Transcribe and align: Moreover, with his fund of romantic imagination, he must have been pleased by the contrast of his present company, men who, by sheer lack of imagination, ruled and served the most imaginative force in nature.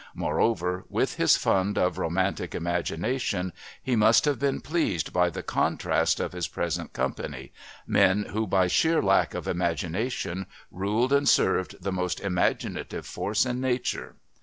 Moreover, 0.15 0.83
with 0.89 1.17
his 1.17 1.37
fund 1.37 1.77
of 1.77 1.99
romantic 1.99 2.55
imagination, 2.55 3.53
he 3.83 3.95
must 3.95 4.25
have 4.25 4.39
been 4.39 4.59
pleased 4.59 5.13
by 5.13 5.29
the 5.29 5.43
contrast 5.43 6.19
of 6.19 6.31
his 6.31 6.47
present 6.47 6.91
company, 6.91 7.51
men 7.85 8.23
who, 8.31 8.47
by 8.47 8.65
sheer 8.65 8.99
lack 8.99 9.35
of 9.35 9.47
imagination, 9.47 10.47
ruled 10.71 11.13
and 11.13 11.29
served 11.29 11.75
the 11.83 11.91
most 11.91 12.19
imaginative 12.19 13.05
force 13.05 13.45
in 13.45 13.61
nature. 13.61 14.15